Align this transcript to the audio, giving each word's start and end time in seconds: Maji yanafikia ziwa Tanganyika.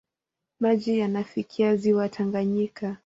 Maji 0.59 0.99
yanafikia 0.99 1.75
ziwa 1.75 2.09
Tanganyika. 2.09 2.97